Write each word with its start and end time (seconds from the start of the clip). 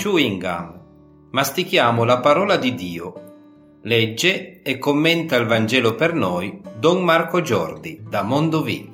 Chewing 0.00 0.40
gum. 0.40 0.80
Mastichiamo 1.32 2.04
la 2.04 2.20
parola 2.20 2.56
di 2.56 2.74
Dio. 2.74 3.12
Legge 3.82 4.62
e 4.62 4.78
commenta 4.78 5.36
il 5.36 5.46
Vangelo 5.46 5.94
per 5.94 6.14
noi 6.14 6.58
Don 6.78 7.04
Marco 7.04 7.42
Giordi 7.42 8.02
da 8.08 8.22
Mondovì. 8.22 8.90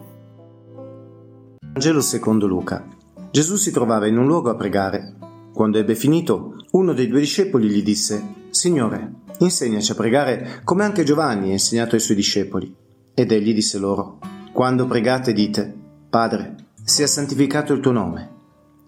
Vangelo 1.60 2.00
secondo 2.00 2.48
Luca. 2.48 2.84
Gesù 3.30 3.54
si 3.54 3.70
trovava 3.70 4.08
in 4.08 4.18
un 4.18 4.26
luogo 4.26 4.50
a 4.50 4.56
pregare. 4.56 5.14
Quando 5.54 5.78
ebbe 5.78 5.94
finito, 5.94 6.56
uno 6.72 6.92
dei 6.92 7.06
due 7.06 7.20
discepoli 7.20 7.68
gli 7.68 7.84
disse: 7.84 8.48
Signore, 8.50 9.12
insegnaci 9.38 9.92
a 9.92 9.94
pregare 9.94 10.60
come 10.64 10.82
anche 10.82 11.04
Giovanni 11.04 11.50
ha 11.50 11.52
insegnato 11.52 11.94
ai 11.94 12.00
suoi 12.00 12.16
discepoli. 12.16 12.74
Ed 13.14 13.30
egli 13.30 13.54
disse 13.54 13.78
loro: 13.78 14.18
Quando 14.52 14.86
pregate 14.86 15.32
dite: 15.32 15.72
Padre, 16.10 16.56
sia 16.82 17.06
santificato 17.06 17.72
il 17.72 17.78
tuo 17.78 17.92
nome, 17.92 18.30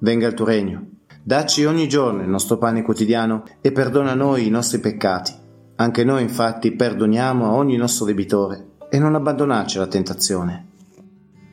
venga 0.00 0.26
il 0.26 0.34
tuo 0.34 0.46
regno. 0.46 0.96
Dacci 1.28 1.66
ogni 1.66 1.86
giorno 1.88 2.22
il 2.22 2.28
nostro 2.30 2.56
pane 2.56 2.80
quotidiano 2.80 3.44
e 3.60 3.70
perdona 3.70 4.14
noi 4.14 4.46
i 4.46 4.48
nostri 4.48 4.78
peccati 4.78 5.30
anche 5.76 6.02
noi 6.02 6.22
infatti 6.22 6.72
perdoniamo 6.72 7.44
a 7.44 7.52
ogni 7.52 7.76
nostro 7.76 8.06
debitore 8.06 8.76
e 8.88 8.98
non 8.98 9.14
abbandonarci 9.14 9.76
alla 9.76 9.88
tentazione. 9.88 10.68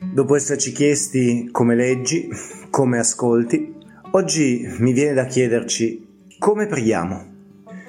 Dopo 0.00 0.34
esserci 0.34 0.72
chiesti 0.72 1.50
come 1.52 1.74
leggi, 1.74 2.26
come 2.70 3.00
ascolti, 3.00 3.74
oggi 4.12 4.66
mi 4.78 4.92
viene 4.94 5.12
da 5.12 5.26
chiederci 5.26 6.24
come 6.38 6.66
preghiamo. 6.66 7.34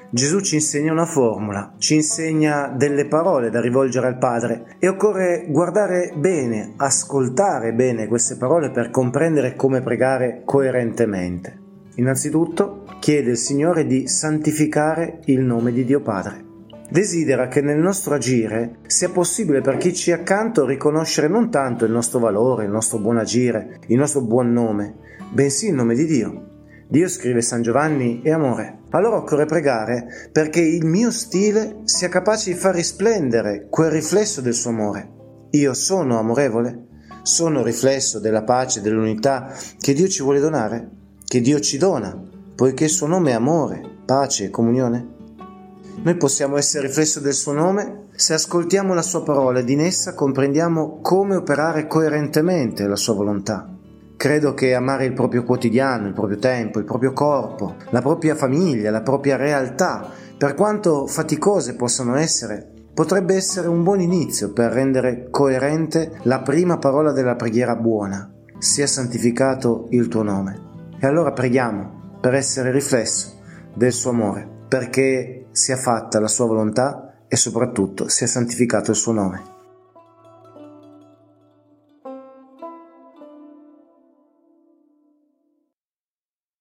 Gesù 0.10 0.41
ci 0.41 0.55
insegna 0.55 0.91
una 0.91 1.05
formula, 1.05 1.76
ci 1.77 1.96
insegna 1.96 2.68
delle 2.68 3.05
parole 3.05 3.49
da 3.49 3.62
rivolgere 3.62 4.08
al 4.08 4.18
Padre 4.18 4.76
e 4.77 4.90
occorre 4.90 5.46
guardare 5.48 6.12
bene, 6.18 6.74
ascoltare 6.76 7.72
bene 7.72 8.08
queste 8.08 8.35
parole 8.35 8.72
per 8.72 8.90
comprendere 8.90 9.55
come 9.55 9.82
pregare 9.82 10.41
coerentemente. 10.44 11.66
Innanzitutto 11.98 12.84
chiede 13.00 13.32
il 13.32 13.38
Signore 13.38 13.88
di 13.88 14.08
santificare 14.08 15.20
il 15.26 15.40
nome 15.40 15.71
di 15.71 15.84
Dio 15.84 16.02
Padre. 16.02 16.46
Desidera 16.90 17.48
che 17.48 17.62
nel 17.62 17.80
nostro 17.80 18.13
agire 18.13 18.77
sia 18.85 19.10
possibile 19.10 19.62
per 19.62 19.77
chi 19.77 19.94
ci 19.96 20.12
è 20.12 20.13
accanto 20.13 20.66
riconoscere 20.66 21.27
non 21.27 21.49
tanto 21.49 21.86
il 21.86 21.91
nostro 21.91 22.20
valore, 22.20 22.66
il 22.66 22.71
nostro 22.71 22.99
buon 22.99 23.18
agire, 23.18 23.80
il 23.88 23.98
nostro 23.98 24.21
buon 24.21 24.54
nome, 24.54 24.96
bensì 25.34 25.70
il 25.70 25.74
nome 25.74 25.96
di 25.96 26.05
Dio. 26.05 26.46
Dio 26.88 27.10
scrive 27.10 27.41
San 27.41 27.63
Giovanni 27.63 28.21
è 28.21 28.30
amore. 28.30 28.82
Allora 28.91 29.18
occorre 29.18 29.46
pregare 29.46 30.30
perché 30.32 30.62
il 30.62 30.86
mio 30.86 31.10
stile 31.10 31.80
sia 31.86 32.10
capace 32.10 32.54
di 32.54 32.58
far 32.58 32.76
risplendere 32.76 33.68
quel 33.71 33.90
riflesso 33.90 34.40
del 34.40 34.54
suo 34.54 34.70
amore. 34.70 35.10
Io 35.49 35.74
sono 35.74 36.20
amorevole? 36.20 36.86
Sono 37.24 37.64
riflesso 37.64 38.20
della 38.20 38.43
pace 38.43 38.82
dell'unità 38.82 39.52
che 39.80 39.93
Dio 39.93 40.08
ci 40.08 40.21
vuole 40.21 40.40
donare? 40.40 40.91
Che 41.28 41.42
Dio 41.42 41.60
ci 41.60 41.78
dona, 41.78 42.18
poiché 42.56 42.86
il 42.86 42.90
suo 42.90 43.06
nome 43.06 43.32
è 43.32 43.34
amore, 43.34 43.82
pace 44.06 44.46
e 44.46 44.50
comunione. 44.50 45.16
Noi 46.02 46.16
possiamo 46.16 46.56
essere 46.56 46.88
riflesso 46.88 47.20
del 47.20 47.34
suo 47.34 47.52
nome 47.52 48.06
se 48.16 48.34
ascoltiamo 48.34 48.94
la 48.94 49.02
sua 49.02 49.24
parola 49.24 49.60
ed 49.60 49.70
in 49.70 49.82
essa 49.82 50.14
comprendiamo 50.14 51.00
come 51.02 51.36
operare 51.36 51.86
coerentemente 51.86 52.88
la 52.88 52.96
sua 52.96 53.14
volontà. 53.14 53.70
Credo 54.16 54.54
che 54.54 54.74
amare 54.74 55.05
il 55.05 55.14
proprio 55.14 55.44
quotidiano, 55.44 56.08
il 56.08 56.14
proprio 56.14 56.38
tempo, 56.38 56.80
il 56.80 56.86
proprio 56.86 57.12
corpo, 57.12 57.76
la 57.90 58.02
propria 58.02 58.34
famiglia, 58.34 58.90
la 58.90 59.02
propria 59.02 59.36
realtà, 59.36 60.10
per 60.38 60.54
quanto 60.54 61.08
faticose 61.08 61.76
possano 61.76 62.16
essere, 62.16 62.72
potrebbe 62.94 63.36
essere 63.36 63.68
un 63.68 63.84
buon 63.84 64.00
inizio 64.00 64.53
per 64.53 64.72
rendere 64.72 65.28
coerente 65.30 66.20
la 66.24 66.40
prima 66.40 66.78
parola 66.78 67.12
della 67.12 67.36
preghiera 67.36 67.75
buona. 67.75 68.31
Sia 68.58 68.88
santificato 68.88 69.88
il 69.90 70.08
tuo 70.08 70.24
nome. 70.24 70.66
E 71.00 71.06
allora 71.06 71.31
preghiamo 71.31 72.19
per 72.19 72.34
essere 72.34 72.72
riflesso 72.72 73.40
del 73.73 73.94
suo 73.94 74.09
amore, 74.09 74.47
perché 74.67 75.47
sia 75.51 75.78
fatta 75.78 76.19
la 76.19 76.28
sua 76.28 76.45
volontà 76.45 77.23
e 77.28 77.35
soprattutto 77.35 78.07
sia 78.07 78.28
santificato 78.28 78.91
il 78.91 78.97
suo 78.97 79.12
nome. 79.12 79.56